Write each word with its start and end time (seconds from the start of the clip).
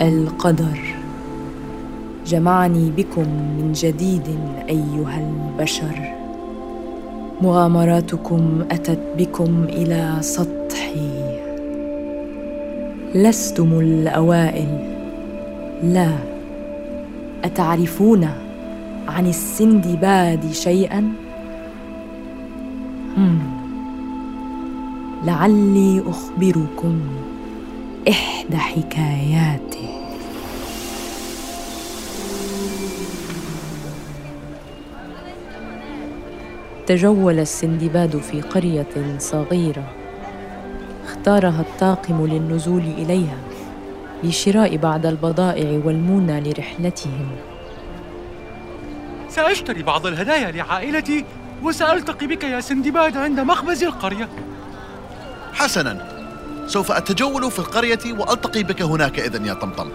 القدر. 0.00 0.94
جمعني 2.26 2.90
بكم 2.96 3.28
من 3.58 3.72
جديد 3.72 4.38
أيها 4.68 5.18
البشر. 5.18 6.14
مغامراتكم 7.42 8.64
أتت 8.70 9.00
بكم 9.18 9.64
إلى 9.68 10.16
سطحي. 10.20 11.38
لستم 13.14 13.80
الأوائل. 13.80 14.96
لا 15.82 16.12
أتعرفون 17.44 18.28
عن 19.08 19.26
السندباد 19.26 20.52
شيئا. 20.52 21.12
لعلي 25.24 26.02
أخبركم 26.06 27.00
إحدى 28.08 28.56
حكاياته 28.56 29.85
تجول 36.86 37.38
السندباد 37.38 38.16
في 38.16 38.40
قرية 38.40 39.18
صغيرة. 39.18 39.84
اختارها 41.04 41.60
الطاقم 41.60 42.26
للنزول 42.26 42.82
إليها 42.98 43.38
لشراء 44.24 44.76
بعض 44.76 45.06
البضائع 45.06 45.80
والمونة 45.84 46.38
لرحلتهم. 46.40 47.28
سأشتري 49.28 49.82
بعض 49.82 50.06
الهدايا 50.06 50.50
لعائلتي 50.50 51.24
وسألتقي 51.62 52.26
بك 52.26 52.44
يا 52.44 52.60
سندباد 52.60 53.16
عند 53.16 53.40
مخبز 53.40 53.84
القرية. 53.84 54.28
حسنا 55.52 56.08
سوف 56.66 56.92
أتجول 56.92 57.50
في 57.50 57.58
القرية 57.58 58.12
وألتقي 58.18 58.62
بك 58.62 58.82
هناك 58.82 59.18
إذن 59.18 59.46
يا 59.46 59.54
طمطم. 59.54 59.88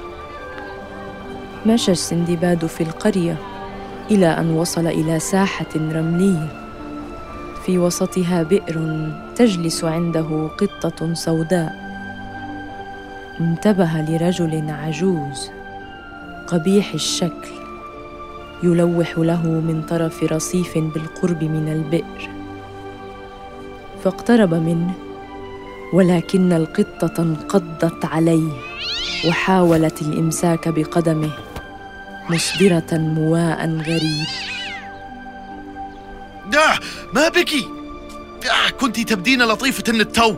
مشى 1.66 1.92
السندباد 1.92 2.66
في 2.66 2.82
القرية 2.82 3.38
إلى 4.12 4.28
أن 4.28 4.52
وصل 4.52 4.88
إلى 4.88 5.20
ساحة 5.20 5.66
رملية. 5.76 6.61
في 7.66 7.78
وسطها 7.78 8.44
بئر 8.44 9.08
تجلس 9.36 9.84
عنده 9.84 10.48
قطة 10.58 11.14
سوداء. 11.14 11.76
انتبه 13.40 13.92
لرجل 14.10 14.70
عجوز 14.70 15.50
قبيح 16.48 16.94
الشكل 16.94 17.52
يلوح 18.64 19.18
له 19.18 19.48
من 19.48 19.84
طرف 19.90 20.24
رصيف 20.24 20.78
بالقرب 20.78 21.44
من 21.44 21.72
البئر. 21.72 22.30
فاقترب 24.04 24.54
منه 24.54 24.94
ولكن 25.94 26.54
القطة 26.54 27.22
انقضت 27.22 28.06
عليه 28.06 28.52
وحاولت 29.28 30.02
الإمساك 30.02 30.70
بقدمه 30.70 31.32
مصدرة 32.30 32.98
مواء 32.98 33.70
غريب. 33.70 34.28
آه 36.56 36.80
ما 37.14 37.30
بك. 37.30 37.54
آه 37.54 38.70
كنت 38.80 39.00
تبدين 39.00 39.42
لطيفة 39.42 39.94
للتو 39.94 40.36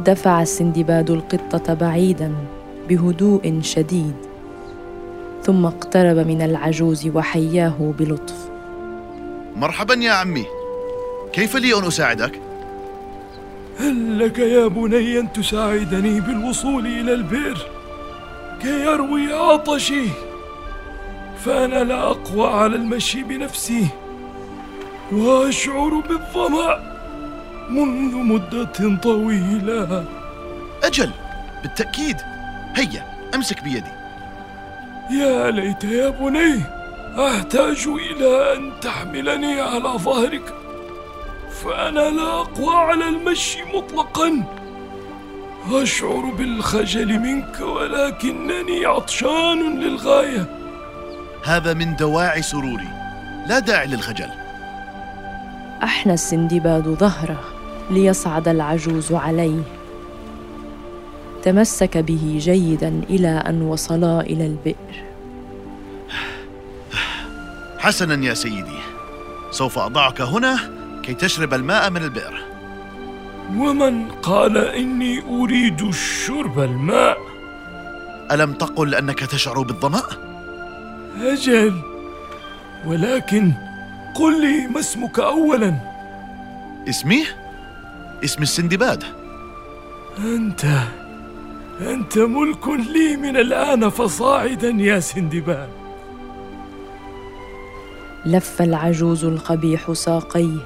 دفع 0.00 0.42
السندباد 0.42 1.10
القطة 1.10 1.74
بعيدا 1.74 2.34
بهدوء 2.88 3.60
شديد 3.62 4.16
ثم 5.42 5.66
اقترب 5.66 6.16
من 6.16 6.42
العجوز 6.42 7.06
وحياه 7.06 7.94
بلطف. 7.98 8.48
مرحبا 9.56 9.94
يا 9.94 10.12
عمي. 10.12 10.46
كيف 11.32 11.56
لي 11.56 11.78
أن 11.78 11.84
أساعدك؟ 11.84 12.40
هل 13.78 14.18
لك 14.18 14.38
يا 14.38 14.66
بني 14.66 15.18
أن 15.18 15.32
تساعدني 15.32 16.20
بالوصول 16.20 16.86
إلى 16.86 17.14
البئر؟ 17.14 17.58
كي 18.62 18.80
يروي 18.80 19.32
عطشي. 19.32 20.04
فأنا 21.44 21.84
لا 21.84 22.10
أقوى 22.10 22.46
على 22.46 22.76
المشي 22.76 23.22
بنفسي. 23.22 23.88
وأشعر 25.12 26.02
بالظمأ 26.08 26.98
منذ 27.70 28.14
مدة 28.16 28.96
طويلة. 29.02 30.04
أجل 30.84 31.10
بالتأكيد. 31.62 32.16
هيا 32.76 33.04
أمسك 33.34 33.62
بيدي. 33.62 33.92
يا 35.10 35.50
ليت 35.50 35.84
يا 35.84 36.08
بني 36.08 36.62
أحتاج 37.18 37.88
إلى 37.88 38.56
أن 38.56 38.72
تحملني 38.80 39.60
على 39.60 39.88
ظهرك. 39.98 40.54
فأنا 41.64 42.10
لا 42.10 42.40
أقوى 42.40 42.74
على 42.74 43.08
المشي 43.08 43.58
مطلقا. 43.74 44.44
أشعر 45.72 46.32
بالخجل 46.38 47.18
منك 47.18 47.60
ولكنني 47.60 48.86
عطشان 48.86 49.80
للغاية. 49.80 50.46
هذا 51.44 51.74
من 51.74 51.96
دواعي 51.96 52.42
سروري. 52.42 52.88
لا 53.46 53.58
داعي 53.58 53.86
للخجل. 53.86 54.30
أحنى 55.82 56.12
السندباد 56.12 56.88
ظهره 56.88 57.40
ليصعد 57.90 58.48
العجوز 58.48 59.12
عليه. 59.12 59.62
تمسك 61.42 61.98
به 61.98 62.38
جيدا 62.40 63.02
إلى 63.10 63.28
أن 63.28 63.62
وصلا 63.62 64.20
إلى 64.20 64.46
البئر. 64.46 65.04
حسنا 67.78 68.24
يا 68.26 68.34
سيدي 68.34 68.78
سوف 69.50 69.78
أضعك 69.78 70.20
هنا 70.20 70.58
كي 71.02 71.14
تشرب 71.14 71.54
الماء 71.54 71.90
من 71.90 72.02
البئر. 72.02 72.42
ومن 73.56 74.08
قال 74.10 74.56
إني 74.56 75.22
أريد 75.28 75.90
شرب 75.90 76.60
الماء؟ 76.60 77.18
ألم 78.32 78.52
تقل 78.52 78.94
أنك 78.94 79.18
تشعر 79.18 79.62
بالظمأ؟ 79.62 80.02
أجل 81.22 81.80
ولكن 82.86 83.52
قل 84.18 84.40
لي 84.40 84.66
ما 84.66 84.80
اسمك 84.80 85.18
أولا. 85.18 85.74
اسمي؟ 86.88 87.24
اسم 88.24 88.42
السندباد. 88.42 89.04
أنت 90.18 90.64
أنت 91.80 92.18
ملك 92.18 92.68
لي 92.68 93.16
من 93.16 93.36
الآن 93.36 93.88
فصاعدا 93.88 94.68
يا 94.68 95.00
سندباد. 95.00 95.68
لف 98.26 98.62
العجوز 98.62 99.24
القبيح 99.24 99.92
ساقيه 99.92 100.58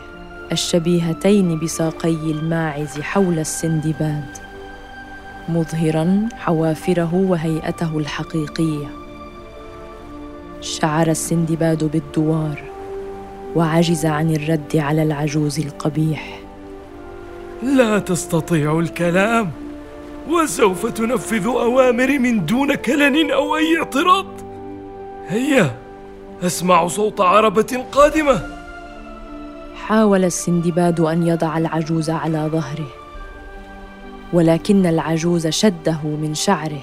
الشبيهتين 0.52 1.58
بساقي 1.58 2.30
الماعز 2.30 3.00
حول 3.00 3.38
السندباد. 3.38 4.38
مظهرا 5.48 6.28
حوافره 6.38 7.14
وهيئته 7.14 7.98
الحقيقية. 7.98 8.86
شعر 10.60 11.10
السندباد 11.10 11.84
بالدوار. 11.84 12.71
وعجز 13.56 14.06
عن 14.06 14.30
الرد 14.30 14.76
على 14.76 15.02
العجوز 15.02 15.58
القبيح. 15.58 16.40
لا 17.62 17.98
تستطيع 17.98 18.78
الكلام 18.78 19.50
وسوف 20.28 20.86
تنفذ 20.86 21.46
أوامري 21.46 22.18
من 22.18 22.46
دون 22.46 22.74
كلن 22.74 23.30
أو 23.30 23.56
أي 23.56 23.78
اعتراض. 23.78 24.26
هيا 25.28 25.76
أسمع 26.42 26.86
صوت 26.86 27.20
عربة 27.20 27.84
قادمة. 27.92 28.40
حاول 29.76 30.24
السندباد 30.24 31.00
أن 31.00 31.26
يضع 31.26 31.58
العجوز 31.58 32.10
على 32.10 32.48
ظهره 32.52 32.88
ولكن 34.32 34.86
العجوز 34.86 35.46
شده 35.46 35.98
من 36.04 36.34
شعره 36.34 36.82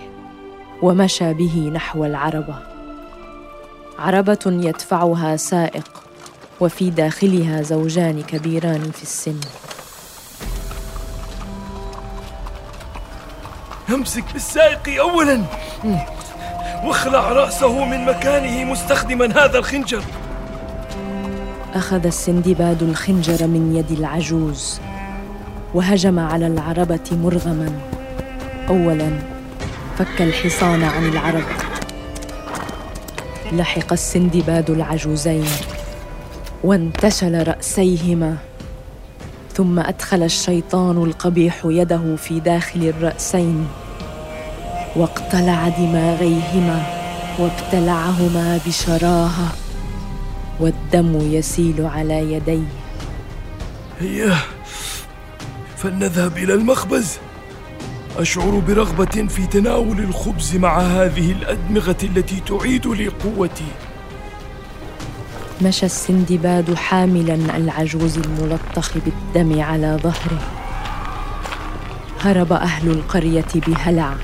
ومشى 0.82 1.34
به 1.34 1.72
نحو 1.74 2.06
العربة. 2.06 2.56
عربة 4.00 4.40
يدفعها 4.46 5.36
سائق. 5.36 6.04
وفي 6.60 6.90
داخلها 6.90 7.62
زوجان 7.62 8.22
كبيران 8.22 8.92
في 8.92 9.04
السن. 9.04 9.40
امسك 13.90 14.24
بالسائق 14.34 15.00
أولا. 15.00 15.44
واخلع 16.84 17.32
رأسه 17.32 17.86
من 17.86 18.06
مكانه 18.06 18.72
مستخدما 18.72 19.46
هذا 19.46 19.58
الخنجر. 19.58 20.04
أخذ 21.74 22.06
السندباد 22.06 22.84
الخنجر 22.84 23.48
من 23.48 23.76
يد 23.76 24.00
العجوز 24.00 24.80
وهجم 25.74 26.20
على 26.20 26.48
العربة 26.48 27.10
مرغما. 27.12 27.72
أولاً 28.70 29.40
فك 29.98 30.22
الحصان 30.22 30.84
عن 30.84 31.06
العرق 31.06 31.50
لحق 33.52 33.92
السندباد 33.94 34.70
العجوزين. 34.70 35.46
وانتشل 36.64 37.48
رأسيهما. 37.48 38.38
ثم 39.54 39.80
أدخل 39.80 40.24
الشيطان 40.24 41.04
القبيح 41.04 41.62
يده 41.66 42.16
في 42.16 42.40
داخل 42.40 42.84
الرأسين. 42.84 43.68
واقتلع 44.96 45.70
دماغيهما 45.70 46.84
وابتلعهما 47.40 48.60
بشراهة 48.68 49.54
والدم 50.60 51.32
يسيل 51.32 51.86
على 51.86 52.34
يديه. 52.34 52.68
هيا 54.00 54.38
فلنذهب 55.78 56.38
إلى 56.38 56.54
المخبز. 56.54 57.18
أشعر 58.18 58.60
برغبة 58.68 59.28
في 59.28 59.48
تناول 59.48 60.00
الخبز 60.00 60.56
مع 60.56 60.80
هذه 60.80 61.32
الأدمغة 61.32 61.98
التي 62.04 62.40
تعيد 62.40 62.88
لي 62.88 63.08
قوتي 63.08 63.72
مشى 65.62 65.86
السندباد 65.86 66.74
حاملا 66.74 67.58
العجوز 67.58 68.18
الملطخ 68.18 68.94
بالدم 68.98 69.62
على 69.62 70.00
ظهره. 70.04 70.40
هرب 72.20 72.54
أهل 72.54 72.92
القرية 72.92 73.46
بهلع. 73.56 74.16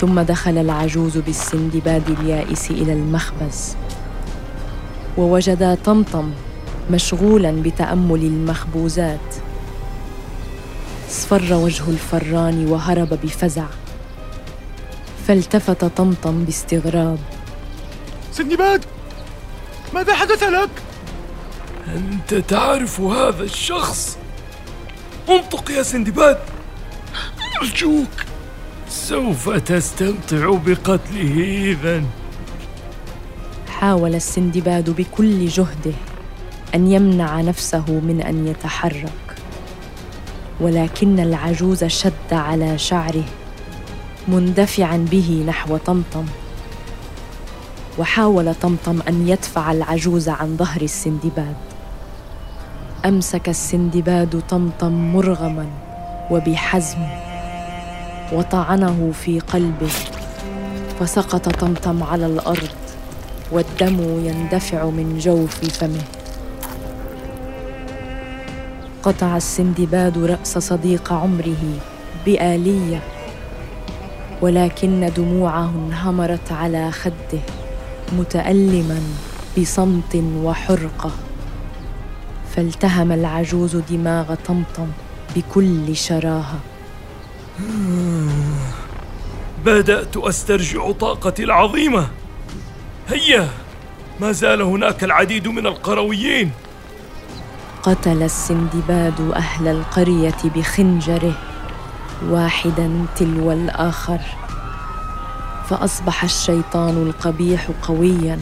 ثم 0.00 0.20
دخل 0.20 0.58
العجوز 0.58 1.18
بالسندباد 1.18 2.10
اليائس 2.10 2.70
إلى 2.70 2.92
المخبز. 2.92 3.76
ووجدا 5.18 5.74
طمطم 5.84 6.30
مشغولا 6.90 7.62
بتأمل 7.62 8.20
المخبوزات. 8.24 9.34
اصفر 11.10 11.54
وجه 11.54 11.90
الفران 11.90 12.66
وهرب 12.66 13.08
بفزع. 13.08 13.66
فالتفت 15.28 15.84
طمطم 15.84 16.44
باستغراب. 16.44 17.18
سندباد! 18.32 18.84
ماذا 19.96 20.14
حدث 20.14 20.42
لك؟ 20.42 20.70
أنت 21.88 22.34
تعرف 22.34 23.00
هذا 23.00 23.42
الشخص؟ 23.42 24.18
انطق 25.28 25.70
يا 25.70 25.82
سندباد. 25.82 26.38
أرجوك. 27.62 28.08
سوف 28.88 29.48
تستمتع 29.48 30.58
بقتله 30.66 31.64
إذا. 31.72 32.04
حاول 33.68 34.14
السندباد 34.14 34.90
بكل 34.90 35.46
جهده 35.46 35.94
أن 36.74 36.92
يمنع 36.92 37.40
نفسه 37.40 37.84
من 37.90 38.22
أن 38.22 38.46
يتحرك. 38.46 39.36
ولكن 40.60 41.20
العجوز 41.20 41.84
شد 41.84 42.32
على 42.32 42.78
شعره 42.78 43.24
مندفعا 44.28 44.96
به 45.10 45.44
نحو 45.46 45.76
طمطم. 45.76 46.26
وحاول 47.98 48.54
طمطم 48.54 49.00
أن 49.08 49.28
يدفع 49.28 49.72
العجوز 49.72 50.28
عن 50.28 50.56
ظهر 50.56 50.82
السندباد. 50.82 51.56
أمسك 53.04 53.48
السندباد 53.48 54.42
طمطم 54.48 54.92
مرغما 54.92 55.66
وبحزم 56.30 56.98
وطعنه 58.32 59.12
في 59.12 59.40
قلبه 59.40 59.90
فسقط 61.00 61.48
طمطم 61.48 62.02
على 62.02 62.26
الأرض 62.26 62.70
والدم 63.52 64.26
يندفع 64.26 64.84
من 64.84 65.18
جوف 65.18 65.60
فمه. 65.64 66.04
قطع 69.02 69.36
السندباد 69.36 70.18
رأس 70.18 70.58
صديق 70.58 71.12
عمره 71.12 71.78
بآلية 72.26 73.00
ولكن 74.42 75.12
دموعه 75.16 75.70
انهمرت 75.88 76.52
على 76.52 76.90
خده. 76.90 77.65
متألما 78.12 79.00
بصمت 79.58 80.16
وحرقة 80.16 81.10
فالتهم 82.56 83.12
العجوز 83.12 83.76
دماغ 83.76 84.34
طمطم 84.34 84.86
بكل 85.36 85.96
شراهة. 85.96 86.58
بدأت 89.64 90.16
أسترجع 90.16 90.90
طاقتي 90.90 91.44
العظيمة. 91.44 92.08
هيا 93.08 93.48
ما 94.20 94.32
زال 94.32 94.62
هناك 94.62 95.04
العديد 95.04 95.48
من 95.48 95.66
القرويين. 95.66 96.50
قتل 97.82 98.22
السندباد 98.22 99.20
أهل 99.20 99.68
القرية 99.68 100.36
بخنجره 100.44 101.32
واحدا 102.28 103.06
تلو 103.16 103.52
الآخر. 103.52 104.20
فأصبح 105.68 106.24
الشيطان 106.24 107.02
القبيح 107.02 107.70
قويا. 107.82 108.38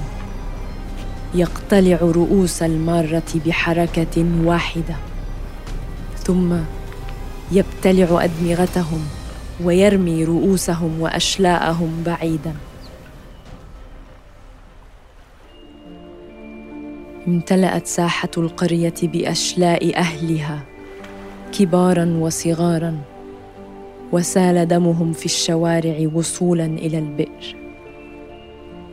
يقتلع 1.35 1.99
رؤوس 2.03 2.63
المارة 2.63 3.41
بحركة 3.47 4.25
واحدة. 4.45 4.97
ثم 6.25 6.57
يبتلع 7.53 8.25
أدمغتهم 8.25 9.01
ويرمي 9.65 10.25
رؤوسهم 10.25 11.01
وأشلاءهم 11.01 12.03
بعيدا. 12.07 12.55
امتلأت 17.29 17.87
ساحة 17.87 18.31
القرية 18.37 18.95
بأشلاء 19.03 19.97
أهلها 19.97 20.61
كبارا 21.59 22.17
وصغارا. 22.21 23.14
وسال 24.15 24.69
دمهم 24.69 25.13
في 25.13 25.27
الشوارع 25.27 26.09
وصولا 26.15 26.65
إلى 26.65 26.99
البئر. 26.99 27.57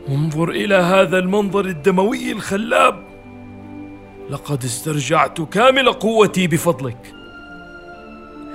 انظر 0.09 0.49
إلى 0.49 0.75
هذا 0.75 1.19
المنظر 1.19 1.65
الدموي 1.65 2.31
الخلاب. 2.31 3.03
لقد 4.29 4.63
استرجعت 4.63 5.41
كامل 5.41 5.93
قوتي 5.93 6.47
بفضلك. 6.47 7.13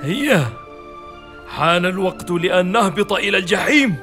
هيا 0.01 0.43
حان 1.47 1.85
الوقت 1.85 2.31
لأن 2.31 2.71
نهبط 2.71 3.13
إلى 3.13 3.37
الجحيم 3.37 3.95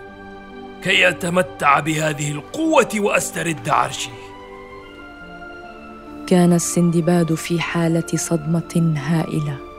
كي 0.83 1.09
أتمتع 1.09 1.81
بهذه 1.81 2.33
القوة 2.33 2.89
وأسترد 2.97 3.69
عرشي. 3.69 4.11
كان 6.27 6.53
السندباد 6.53 7.35
في 7.35 7.61
حالة 7.61 8.07
صدمة 8.15 8.95
هائلة. 8.97 9.74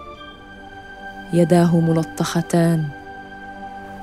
يداه 1.33 1.80
ملطختان 1.80 2.83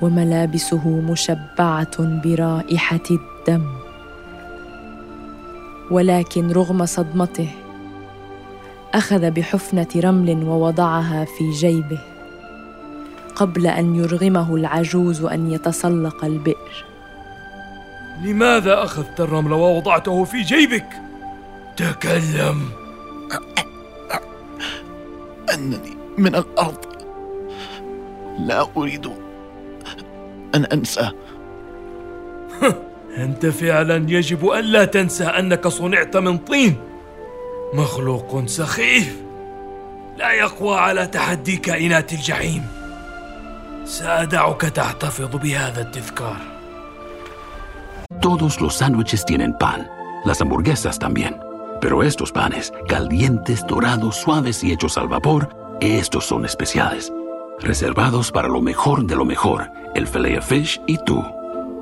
وملابسه 0.03 0.89
مشبعة 0.89 1.99
برائحة 1.99 3.01
الدم. 3.11 3.67
ولكن 5.91 6.51
رغم 6.53 6.87
صدمته 6.87 7.49
أخذ 8.95 9.31
بحفنة 9.31 9.89
رمل 9.97 10.45
ووضعها 10.45 11.25
في 11.25 11.51
جيبه 11.51 11.99
قبل 13.35 13.67
أن 13.67 13.95
يرغمه 13.95 14.57
العجوز 14.57 15.25
أن 15.25 15.51
يتسلق 15.51 16.25
البئر. 16.25 16.85
لماذا 18.23 18.85
أخذت 18.85 19.21
الرمل 19.21 19.53
ووضعته 19.53 20.25
في 20.25 20.43
جيبك؟ 20.43 20.87
تكلم! 21.77 22.69
أنني 25.55 25.97
من 26.19 26.35
الأرض. 26.35 26.82
لا 28.47 28.67
أريد 28.77 29.07
أن 30.55 30.65
أنسى 30.65 31.11
أنت 33.17 33.47
فعلا 33.47 33.97
يجب 34.11 34.47
أن 34.47 34.65
لا 34.65 34.85
تنسى 34.85 35.25
أنك 35.25 35.69
صنعت 35.69 36.17
من 36.17 36.39
طين 36.39 36.77
مخلوق 37.75 38.47
سخيف 38.47 39.17
لا 40.17 40.33
يقوى 40.33 40.77
على 40.77 41.07
تحدي 41.07 41.57
كائنات 41.57 42.13
الجحيم 42.13 42.67
سأدعك 43.85 44.61
تحتفظ 44.61 45.37
بهذا 45.37 45.81
التذكار 45.81 46.53
Todos 48.21 48.61
los 48.61 48.77
sándwiches 48.77 49.25
tienen 49.25 49.53
pan, 49.59 49.91
las 50.25 50.41
hamburguesas 50.41 50.97
también. 50.97 51.35
Pero 51.81 52.05
estos 52.05 52.31
panes, 52.31 52.73
calientes, 52.87 53.67
dorados, 53.67 54.15
suaves 54.17 54.63
y 54.63 54.71
hechos 54.71 54.97
al 54.97 55.09
vapor, 55.09 55.49
estos 55.81 56.27
son 56.27 56.45
especiales. 56.45 57.13
reservados 57.62 58.32
para 58.32 58.48
lo 58.48 58.62
mejor 58.62 59.06
de 59.06 59.16
lo 59.16 59.26
mejor, 59.26 59.72
el 59.96 60.08
filet 60.08 60.42
fish 60.42 60.82
y 60.88 60.98
tú, 61.06 61.24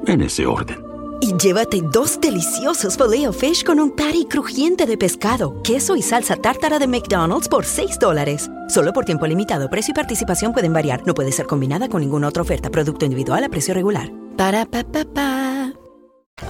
en 0.07 0.21
ese 0.21 0.45
orden. 0.45 0.83
Y 1.21 1.33
llévate 1.37 1.81
dos 1.81 2.19
deliciosos 2.19 2.97
filet 2.97 3.33
fish 3.33 3.63
con 3.63 3.79
un 3.79 3.91
patty 3.91 4.25
crujiente 4.25 4.85
de 4.85 4.97
pescado, 4.97 5.61
queso 5.63 5.95
y 5.95 6.01
salsa 6.01 6.35
tártara 6.35 6.79
de 6.79 6.87
McDonald's 6.87 7.47
por 7.47 7.65
6 7.65 7.99
dólares. 7.99 8.49
Solo 8.67 8.93
por 8.93 9.05
tiempo 9.05 9.27
limitado. 9.27 9.69
Precio 9.69 9.91
y 9.91 9.95
participación 9.95 10.53
pueden 10.53 10.73
variar. 10.73 11.03
No 11.05 11.13
puede 11.13 11.31
ser 11.31 11.45
combinada 11.45 11.87
con 11.87 12.01
ninguna 12.01 12.27
otra 12.27 12.41
oferta. 12.41 12.69
Producto 12.69 13.05
individual 13.05 13.43
a 13.43 13.49
precio 13.49 13.73
regular. 13.73 14.11
Para 14.37 14.65
pa 14.65 14.83
pa 14.83 15.05
pa. 15.05 15.45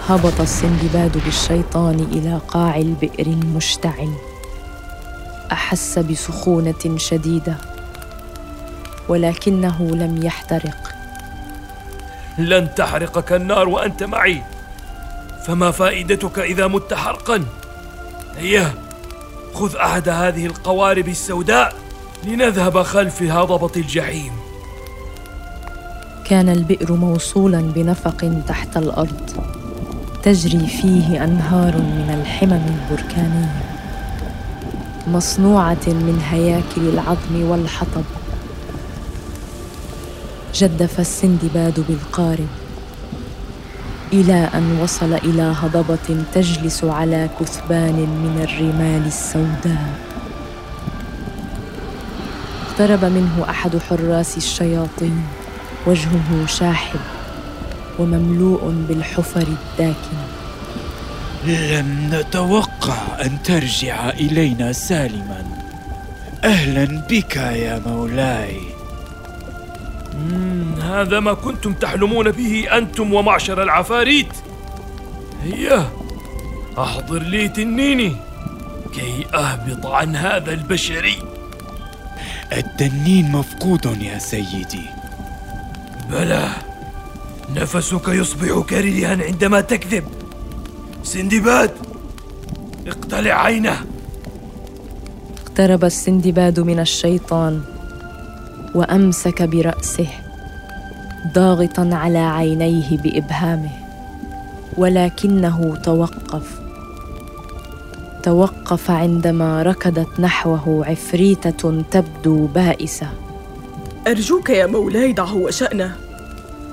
هبط 0.08 0.42
السندباد 0.42 1.24
بالشيطان 1.26 2.08
الى 2.12 2.40
قاع 2.48 2.78
البئر 2.78 3.28
المشتعل 3.28 4.10
احس 5.52 6.00
بسخونه 6.00 6.98
شديده 6.98 7.58
ولكنه 9.11 9.91
لم 9.95 10.23
يحترق. 10.23 10.95
لن 12.39 12.75
تحرقك 12.75 13.33
النار 13.33 13.69
وأنت 13.69 14.03
معي. 14.03 14.43
فما 15.47 15.71
فائدتك 15.71 16.39
إذا 16.39 16.67
مت 16.67 16.95
حرقا؟ 16.95 17.45
هيا 18.39 18.75
خذ 19.55 19.77
أحد 19.77 20.09
هذه 20.09 20.47
القوارب 20.47 21.09
السوداء 21.09 21.75
لنذهب 22.25 22.83
خلف 22.83 23.23
هضبة 23.23 23.73
الجحيم. 23.77 24.33
كان 26.25 26.49
البئر 26.49 26.93
موصولا 26.93 27.61
بنفق 27.61 28.43
تحت 28.49 28.77
الأرض. 28.77 29.31
تجري 30.23 30.67
فيه 30.67 31.25
أنهار 31.25 31.77
من 31.77 32.21
الحمم 32.21 32.67
البركانية 32.75 33.63
مصنوعة 35.07 35.87
من 35.87 36.23
هياكل 36.31 36.89
العظم 36.89 37.51
والحطب. 37.51 38.05
جدف 40.55 41.01
السندباد 41.01 41.85
بالقارب. 41.89 42.49
إلى 44.13 44.49
أن 44.55 44.79
وصل 44.83 45.15
إلى 45.15 45.43
هضبة 45.43 46.25
تجلس 46.35 46.85
على 46.85 47.31
كثبان 47.41 47.95
من 47.95 48.47
الرمال 48.49 49.07
السوداء. 49.07 49.95
اقترب 52.69 53.05
منه 53.05 53.47
أحد 53.51 53.79
حراس 53.79 54.37
الشياطين. 54.37 55.23
وجهه 55.87 56.47
شاحب 56.47 57.01
ومملوء 57.99 58.85
بالحفر 58.89 59.47
الداكنه 59.49 60.27
لم 61.47 62.11
نتوقع 62.13 63.25
أن 63.25 63.43
ترجع 63.43 64.11
إلينا 64.11 64.73
سالما. 64.73 65.45
أهلا 66.45 66.85
بك 67.11 67.37
يا 67.37 67.83
مولاي. 67.87 68.80
هذا 70.83 71.21
ما 71.21 71.33
كنتم 71.35 71.73
تحلمون 71.73 72.31
به 72.31 72.67
أنتم 72.79 73.15
ومعشر 73.15 73.63
العفاريت. 73.63 74.33
هيا 75.43 75.91
أحضر 76.79 77.23
لي 77.23 77.49
تنيني 77.49 78.17
كي 78.95 79.27
أهبط 79.35 79.87
عن 79.87 80.17
هذا 80.17 80.53
البشري. 80.53 81.19
التنين 82.53 83.33
مفقود 83.33 84.03
يا 84.03 84.19
سيدي. 84.19 84.85
بلى 86.11 86.49
نفسك 87.57 88.09
يصبح 88.09 88.67
كريها 88.71 89.25
عندما 89.25 89.61
تكذب. 89.61 90.05
سندباد 91.03 91.71
اقتلع 92.87 93.45
عينه. 93.45 93.85
اقترب 95.43 95.85
السندباد 95.85 96.61
من 96.61 96.81
الشيطان. 96.81 97.63
وأمسك 98.75 99.43
برأسه 99.43 100.09
ضاغطا 101.35 101.91
على 101.93 102.19
عينيه 102.19 102.97
بإبهامه 102.97 103.71
ولكنه 104.77 105.77
توقف. 105.85 106.61
توقف 108.23 108.91
عندما 108.91 109.63
ركضت 109.63 110.21
نحوه 110.21 110.87
عفريتة 110.87 111.83
تبدو 111.91 112.47
بائسة. 112.47 113.09
أرجوك 114.07 114.51
يا 114.51 114.67
مولاي 114.67 115.13
دعه 115.13 115.37
وشأنه. 115.37 115.97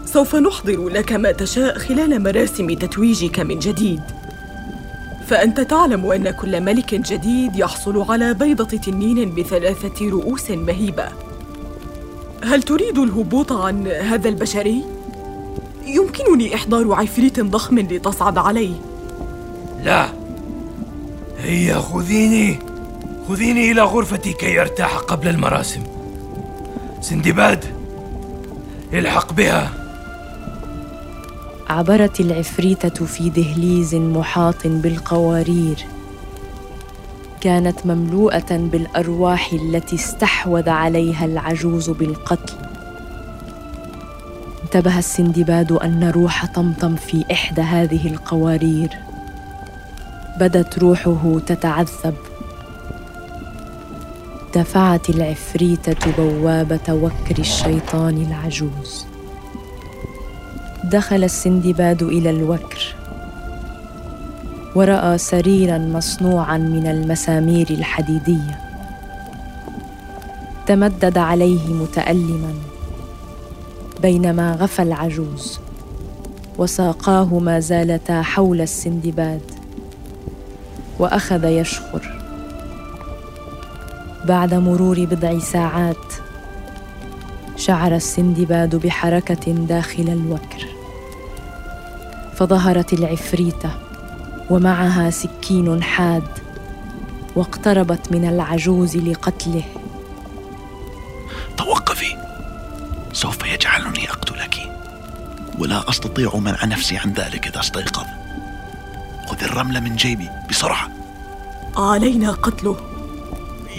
سوف 0.06 0.36
نحضر 0.36 0.90
لك 0.90 1.14
ما 1.14 1.32
تشاء 1.32 1.78
خلال 1.78 2.24
مراسم 2.24 2.74
تتويجك 2.74 3.40
من 3.40 3.60
جديد. 3.60 4.02
فأنت 5.28 5.62
تعلم 5.62 6.12
أن 6.12 6.30
كل 6.30 6.62
ملك 6.62 6.96
جديد 6.96 7.56
يحصل 7.56 8.12
على 8.12 8.34
بيضة 8.34 8.78
تنين 8.78 9.36
بثلاثة 9.36 10.10
رؤوس 10.10 10.52
مهيبة. 10.52 11.27
هل 12.48 12.64
تريد 12.64 12.98
الهبوط 12.98 13.52
عن 13.52 13.88
هذا 13.88 14.30
البشري؟ 14.30 14.84
يمكنني 15.86 16.56
إحضار 16.56 16.94
عفريت 16.94 17.40
ضخم 17.40 17.80
لتصعد 17.80 18.38
عليه. 18.38 18.74
لا. 19.84 20.10
هيا 21.44 21.80
خذيني. 21.80 22.60
خذيني 23.28 23.72
إلى 23.72 23.82
غرفتي 23.82 24.34
كي 24.34 24.62
أرتاح 24.62 24.98
قبل 24.98 25.28
المراسم. 25.28 25.84
سندباد 27.02 27.66
الحق 28.94 29.34
بها. 29.34 29.74
عبرت 31.70 32.20
العفريته 32.20 33.06
في 33.06 33.30
دهليز 33.30 33.96
محاط 33.96 34.68
بالقوارير. 34.68 35.86
كانت 37.42 37.86
مملوءة 37.86 38.46
بالأرواح 38.52 39.54
التي 39.54 39.96
استحوذ 39.96 40.70
عليها 40.70 41.26
العجوز 41.26 41.90
بالقتل. 41.90 42.54
انتبه 44.64 45.00
السندباد 45.00 45.72
أن 45.72 46.10
روح 46.10 46.46
طمطم 46.46 46.96
في 46.96 47.26
إحدى 47.32 47.62
هذه 47.62 48.08
القوارير. 48.08 48.90
بدت 50.40 50.80
روحه 50.80 51.40
تتعذب. 51.48 52.16
دفعت 54.56 55.10
العفريته 55.10 56.12
بوابه 56.18 56.94
وكر 56.94 57.40
الشيطان 57.40 58.18
العجوز. 58.18 59.06
دخل 60.84 61.24
السندباد 61.24 62.04
إلى 62.04 62.30
الوكر. 62.30 62.97
ورأى 64.78 65.18
سريرا 65.18 65.78
مصنوعا 65.78 66.58
من 66.58 66.88
المسامير 66.88 67.70
الحديدية. 67.70 68.60
تمدد 70.68 71.18
عليه 71.18 71.74
متالما 71.74 72.54
بينما 74.02 74.52
غفى 74.52 74.82
العجوز 74.82 75.60
وساقاه 76.58 77.40
ما 77.40 77.60
زالتا 77.60 78.22
حول 78.22 78.62
السندباد 78.62 79.42
وأخذ 81.00 81.44
يشخر. 81.44 82.22
بعد 84.26 84.54
مرور 84.54 85.06
بضع 85.06 85.40
ساعات 85.40 86.14
شعر 87.56 87.96
السندباد 87.96 88.76
بحركة 88.76 89.52
داخل 89.52 90.10
الوكر 90.10 90.68
فظهرت 92.36 92.94
العفريتة 92.94 93.87
ومعها 94.50 95.10
سكين 95.10 95.84
حاد 95.84 96.24
واقتربت 97.36 98.12
من 98.12 98.30
العجوز 98.30 98.98
لقتله. 98.98 99.64
توقفي. 101.58 102.16
سوف 103.14 103.46
يجعلني 103.54 104.10
أقتلك. 104.10 104.56
ولا 105.60 105.90
أستطيع 105.90 106.36
منع 106.36 106.66
نفسي 106.66 106.98
عن 106.98 107.14
ذلك 107.14 107.48
إذا 107.48 107.60
استيقظ. 107.60 108.06
خذ 109.28 109.44
الرمل 109.44 109.82
من 109.82 109.96
جيبي 109.96 110.30
بسرعة. 110.50 110.88
علينا 111.76 112.32
قتله. 112.32 112.78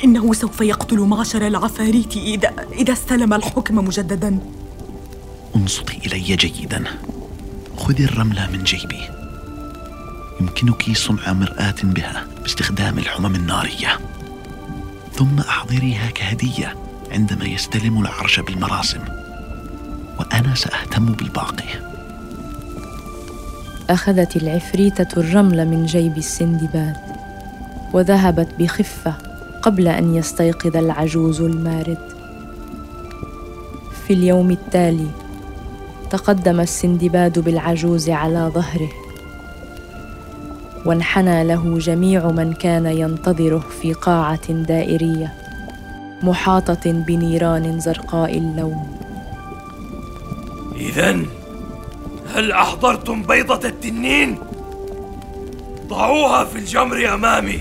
إنه 0.05 0.33
سوف 0.33 0.61
يقتل 0.61 0.99
معشر 0.99 1.47
العفاريت 1.47 2.17
إذا 2.17 2.53
إذا 2.73 2.93
استلم 2.93 3.35
الحكم 3.35 3.75
مجددا. 3.75 4.39
انصتي 5.57 6.01
إلي 6.07 6.37
جيدا. 6.37 6.85
خذي 7.77 8.05
الرمله 8.05 8.51
من 8.51 8.65
جيبي. 8.65 9.18
يمكنك 10.41 10.97
صنع 10.97 11.33
مرآة 11.33 11.75
بها 11.83 12.27
باستخدام 12.43 12.99
الحمم 12.99 13.35
النارية. 13.35 13.99
ثم 15.13 15.39
أحضريها 15.39 16.11
كهدية 16.11 16.75
عندما 17.13 17.45
يستلم 17.45 18.01
العرش 18.01 18.41
بالمراسم. 18.41 19.01
وأنا 20.19 20.55
سأهتم 20.55 21.05
بالباقي. 21.05 21.69
أخذت 23.91 24.37
العفريتة 24.37 25.21
الرمل 25.21 25.69
من 25.69 25.87
جيب 25.87 26.19
السندباد 26.19 26.97
وذهبت 27.93 28.49
بخفة 28.59 29.15
قبل 29.63 29.89
أن 29.89 30.15
يستيقظ 30.15 30.77
العجوز 30.77 31.41
المارد. 31.41 31.99
في 34.07 34.13
اليوم 34.15 34.51
التالي 34.51 35.11
تقدم 36.11 36.61
السندباد 36.61 37.39
بالعجوز 37.39 38.11
على 38.11 38.51
ظهره. 38.55 39.08
وانحنى 40.89 41.45
له 41.45 41.79
جميع 41.79 42.31
من 42.31 42.53
كان 42.53 42.87
ينتظره 42.87 43.65
في 43.81 43.93
قاعة 43.93 44.53
دائرية 44.53 45.35
محاطة 46.23 46.93
بنيران 46.93 47.81
زرقاء 47.81 48.39
اللون. 48.39 48.97
اذا 50.77 51.19
هل 52.35 52.53
أحضرتم 52.53 53.23
بيضة 53.23 53.69
التنين؟ 53.69 54.39
ضعوها 55.89 56.45
في 56.45 56.59
الجمر 56.59 57.15
أمامي. 57.15 57.61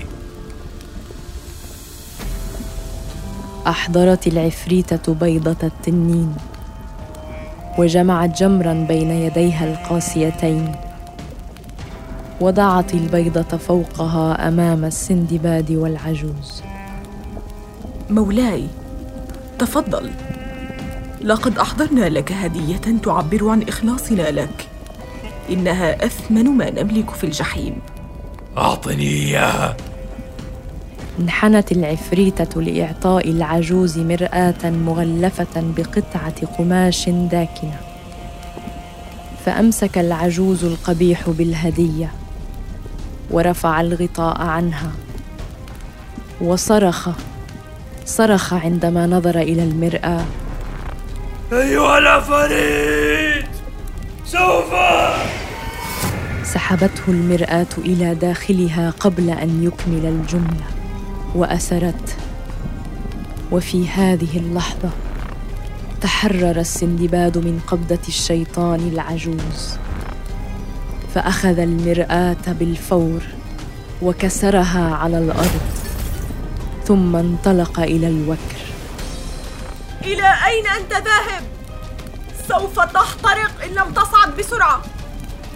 أحضرت 3.66 4.26
العفريتة 4.26 5.14
بيضة 5.14 5.66
التنين 5.66 6.34
وجمعت 7.78 8.38
جمرا 8.38 8.72
بين 8.88 9.10
يديها 9.10 9.64
القاسيتين. 9.72 10.87
وضعت 12.40 12.94
البيضة 12.94 13.56
فوقها 13.56 14.48
أمام 14.48 14.84
السندباد 14.84 15.72
والعجوز. 15.72 16.62
مولاي 18.10 18.66
تفضل. 19.58 20.10
لقد 21.24 21.58
أحضرنا 21.58 22.08
لك 22.08 22.32
هدية 22.32 22.98
تعبر 23.02 23.48
عن 23.48 23.62
إخلاصنا 23.62 24.30
لك. 24.30 24.68
إنها 25.50 26.06
أثمن 26.06 26.44
ما 26.44 26.70
نملك 26.70 27.10
في 27.10 27.24
الجحيم. 27.24 27.78
أعطني 28.58 29.08
إياها. 29.08 29.76
انحنت 31.20 31.72
العفريتة 31.72 32.62
لإعطاء 32.62 33.30
العجوز 33.30 33.98
مرآة 33.98 34.70
مغلفة 34.70 35.72
بقطعة 35.76 36.46
قماش 36.58 37.08
داكنة. 37.08 37.80
فأمسك 39.44 39.98
العجوز 39.98 40.64
القبيح 40.64 41.30
بالهدية. 41.30 42.12
ورفع 43.30 43.80
الغطاء 43.80 44.42
عنها. 44.42 44.90
وصرخ 46.40 47.08
صرخ 48.06 48.54
عندما 48.54 49.06
نظر 49.06 49.40
إلى 49.40 49.64
المرآة. 49.64 50.24
أيها 51.52 51.98
العفاريت 51.98 53.46
سوف! 54.24 54.74
سحبته 56.44 57.02
المرآة 57.08 57.66
إلى 57.78 58.14
داخلها 58.14 58.90
قبل 58.90 59.30
أن 59.30 59.62
يكمل 59.64 60.06
الجملة 60.06 60.66
وأسرت 61.34 62.16
وفي 63.52 63.88
هذه 63.88 64.36
اللحظة 64.38 64.90
تحرر 66.00 66.60
السندباد 66.60 67.38
من 67.38 67.60
قبضة 67.66 67.98
الشيطان 68.08 68.88
العجوز. 68.92 69.78
فأخذ 71.14 71.58
المرآة 71.58 72.36
بالفور 72.46 73.20
وكسرها 74.02 74.94
على 74.94 75.18
الأرض 75.18 75.60
ثم 76.84 77.16
انطلق 77.16 77.80
إلى 77.80 78.08
الوكر. 78.08 78.58
إلى 80.04 80.28
أين 80.46 80.66
أنت 80.66 80.92
ذاهب؟ 80.92 81.42
سوف 82.48 82.80
تحترق 82.80 83.64
إن 83.64 83.74
لم 83.74 83.92
تصعد 83.94 84.36
بسرعة. 84.38 84.82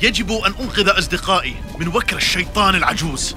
يجب 0.03 0.33
أن 0.33 0.53
أنقذ 0.61 0.99
أصدقائي 0.99 1.55
من 1.79 1.89
وكر 1.89 2.17
الشيطان 2.17 2.75
العجوز. 2.75 3.37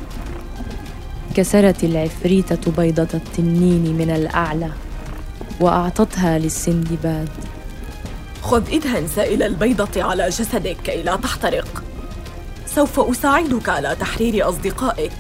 كسرت 1.36 1.84
العفريتة 1.84 2.72
بيضة 2.72 3.08
التنين 3.14 3.98
من 3.98 4.10
الأعلى 4.10 4.70
وأعطتها 5.60 6.40
للسندباد. 6.40 7.30
خذ 8.42 8.68
إذا 8.68 9.08
سائل 9.08 9.44
البيضة 9.44 10.04
على 10.04 10.30
جسدك 10.30 10.78
كي 10.84 11.04
لا 11.04 11.16
تحترق. 11.16 11.84
سوف 12.76 13.00
أساعدك 13.00 13.70
على 13.70 13.96
تحرير 14.00 14.50
أصدقائك 14.50 15.12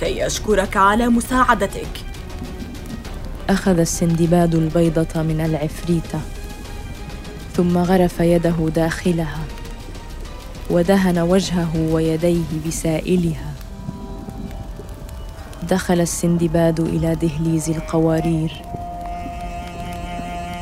كي 0.00 0.26
أشكرك 0.26 0.76
على 0.76 1.08
مساعدتك. 1.08 1.88
أخذ 3.50 3.78
السندباد 3.78 4.54
البيضة 4.54 5.22
من 5.22 5.40
العفريتة 5.40 6.20
ثم 7.56 7.78
غرف 7.78 8.20
يده 8.20 8.68
داخلها 8.74 9.38
ودهن 10.70 11.18
وجهه 11.18 11.88
ويديه 11.92 12.44
بسائلها. 12.66 13.52
دخل 15.70 16.00
السندباد 16.00 16.80
إلى 16.80 17.14
دهليز 17.14 17.70
القوارير 17.70 18.62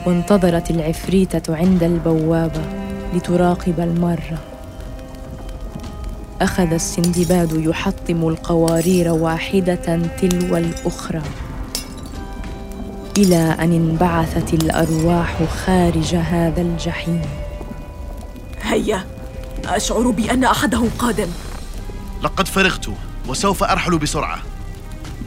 وانتظرت 0.07 0.71
العفريتة 0.71 1.57
عند 1.57 1.83
البوابة 1.83 2.63
لتراقب 3.15 3.81
المرة. 3.81 4.52
أخذ 6.43 6.73
السندباد 6.73 7.53
يحطم 7.53 8.29
القوارير 8.29 9.09
واحدة 9.09 10.01
تلو 10.21 10.57
الأخرى 10.57 11.23
إلى 13.19 13.37
أن 13.37 13.73
انبعثت 13.73 14.55
الأرواح 14.55 15.45
خارج 15.45 16.15
هذا 16.15 16.61
الجحيم. 16.61 17.23
هيا 18.63 19.07
أشعر 19.65 20.11
بأن 20.11 20.45
احدهم 20.45 20.91
قادم. 20.99 21.29
لقد 22.23 22.49
فرغت 22.49 22.89
وسوف 23.29 23.63
أرحل 23.65 23.99
بسرعة. 23.99 24.39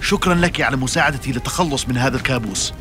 شكرا 0.02 0.36
لك 0.36 0.62
على 0.62 0.78
مساعدتي 0.78 1.32
للتخلص 1.32 1.88
من 1.88 1.98
هذا 1.98 2.18
الكابوس. 2.18 2.74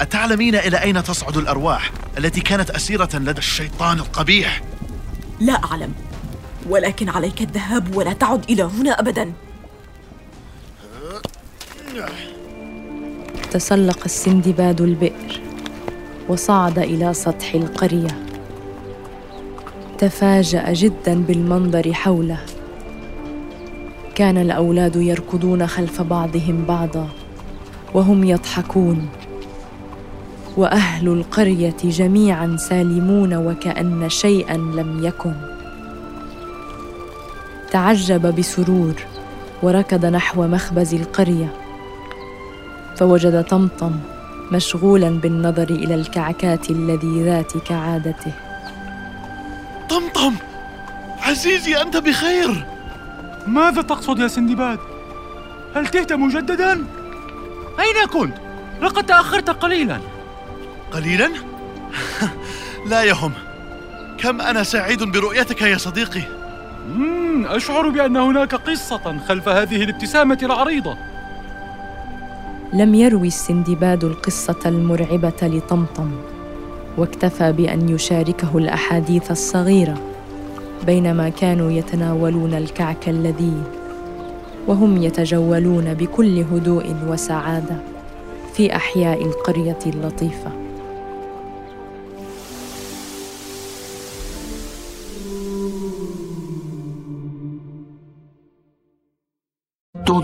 أتعلمين 0.00 0.54
إلى 0.54 0.82
أين 0.82 1.02
تصعد 1.02 1.36
الأرواح 1.36 1.90
التي 2.18 2.40
كانت 2.40 2.70
أسيرة 2.70 3.10
لدى 3.14 3.38
الشيطان 3.38 3.98
القبيح؟ 3.98 4.62
لا 5.40 5.64
أعلم. 5.64 5.92
ولكن 6.68 7.08
عليك 7.08 7.40
الذهاب 7.40 7.96
ولا 7.96 8.12
تعد 8.12 8.44
إلى 8.50 8.62
هنا 8.62 8.90
ابدا. 8.90 9.32
تسلق 13.50 13.98
السندباد 14.04 14.80
البئر 14.80 15.40
وصعد 16.28 16.78
إلى 16.78 17.14
سطح 17.14 17.54
القرية. 17.54 18.26
تفاجأ 19.98 20.72
جدا 20.72 21.22
بالمنظر 21.22 21.92
حوله. 21.92 22.38
كان 24.14 24.38
الأولاد 24.38 24.96
يركضون 24.96 25.66
خلف 25.66 26.02
بعضهم 26.02 26.64
بعضا 26.64 27.08
وهم 27.94 28.24
يضحكون. 28.24 29.08
وأهل 30.56 31.08
القرية 31.08 31.76
جميعا 31.84 32.56
سالمون 32.56 33.34
وكأن 33.34 34.08
شيئا 34.08 34.56
لم 34.56 35.04
يكن. 35.04 35.49
تعجب 37.70 38.34
بسرور 38.36 38.94
وركض 39.62 40.06
نحو 40.06 40.46
مخبز 40.46 40.94
القرية 40.94 41.52
فوجد 42.96 43.44
طمطم 43.44 43.92
مشغولا 44.52 45.10
بالنظر 45.10 45.70
إلى 45.70 45.94
الكعكات 45.94 46.70
اللذيذات 46.70 47.56
كعادته 47.56 48.32
طمطم 49.90 50.34
عزيزي 51.22 51.82
أنت 51.82 51.96
بخير 51.96 52.66
ماذا 53.46 53.82
تقصد 53.82 54.18
يا 54.18 54.28
سندباد؟ 54.28 54.78
هل 55.76 55.86
تهت 55.86 56.12
مجددا؟ 56.12 56.72
أين 57.80 58.06
كنت؟ 58.12 58.34
لقد 58.82 59.06
تأخرت 59.06 59.50
قليلا 59.50 60.00
قليلا؟ 60.92 61.30
لا 62.90 63.02
يهم 63.02 63.32
كم 64.18 64.40
أنا 64.40 64.62
سعيد 64.62 65.02
برؤيتك 65.02 65.62
يا 65.62 65.78
صديقي 65.78 66.39
أشعر 67.46 67.88
بأن 67.88 68.16
هناك 68.16 68.54
قصة 68.54 69.18
خلف 69.28 69.48
هذه 69.48 69.84
الابتسامة 69.84 70.38
العريضة. 70.42 70.96
لم 72.72 72.94
يروي 72.94 73.28
السندباد 73.28 74.04
القصة 74.04 74.58
المرعبة 74.66 75.32
لطمطم 75.42 76.10
واكتفى 76.98 77.52
بأن 77.52 77.88
يشاركه 77.88 78.58
الأحاديث 78.58 79.30
الصغيرة 79.30 79.98
بينما 80.86 81.28
كانوا 81.28 81.70
يتناولون 81.70 82.54
الكعك 82.54 83.08
اللذيذ 83.08 83.62
وهم 84.66 85.02
يتجولون 85.02 85.94
بكل 85.94 86.38
هدوء 86.38 86.96
وسعادة 87.08 87.76
في 88.54 88.76
أحياء 88.76 89.24
القرية 89.24 89.78
اللطيفة. 89.86 90.59